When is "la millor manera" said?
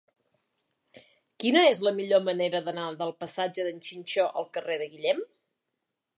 1.87-2.63